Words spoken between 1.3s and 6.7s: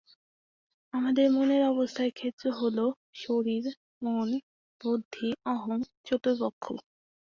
মনের অবস্থার ক্ষেত্র হল শরীর, মন, বুদ্ধি ও অহং, চতুর্পক্ষ।